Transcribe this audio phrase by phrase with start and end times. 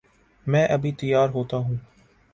[0.45, 1.75] میں ابھی تیار ہو تاہوں